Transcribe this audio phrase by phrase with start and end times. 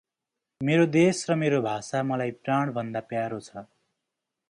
[0.61, 3.55] मेरो देश र मेरो भाषा मलाई प्राण भन्दा प्यारो छ।